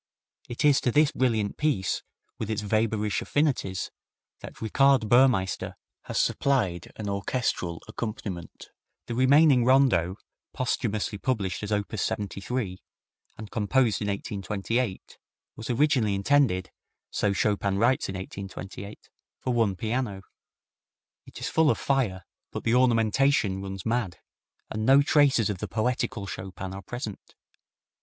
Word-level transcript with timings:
It 0.49 0.65
is 0.65 0.81
to 0.81 0.91
this 0.91 1.11
brilliant 1.11 1.57
piece, 1.57 2.01
with 2.39 2.49
its 2.49 2.63
Weber 2.63 3.05
ish 3.05 3.21
affinities, 3.21 3.91
that 4.39 4.59
Richard 4.59 5.07
Burmeister 5.07 5.75
has 6.05 6.17
supplied 6.17 6.91
an 6.95 7.07
orchestral 7.07 7.83
accompaniment. 7.87 8.69
The 9.05 9.13
remaining 9.13 9.63
Rondo, 9.63 10.15
posthumously 10.55 11.19
published 11.19 11.61
as 11.61 11.71
op. 11.71 11.95
73, 11.95 12.81
and 13.37 13.51
composed 13.51 14.01
in 14.01 14.07
1828, 14.07 15.19
was 15.55 15.69
originally 15.69 16.15
intended, 16.15 16.71
so 17.11 17.31
Chopin 17.31 17.77
writes 17.77 18.09
in 18.09 18.15
1828, 18.15 19.07
for 19.39 19.53
one 19.53 19.75
piano. 19.75 20.23
It 21.27 21.39
is 21.39 21.47
full 21.47 21.69
of 21.69 21.77
fire, 21.77 22.23
but 22.51 22.63
the 22.63 22.73
ornamentation 22.73 23.61
runs 23.61 23.85
mad, 23.85 24.17
and 24.71 24.83
no 24.83 25.03
traces 25.03 25.51
of 25.51 25.59
the 25.59 25.67
poetical 25.67 26.25
Chopin 26.25 26.73
are 26.73 26.81
present. 26.81 27.35